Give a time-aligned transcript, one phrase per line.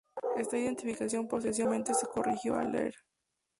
[0.35, 2.91] Esta identificación posteriormente se corrigió a Lr.